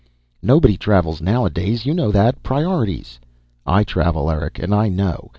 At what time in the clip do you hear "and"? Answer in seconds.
4.57-4.73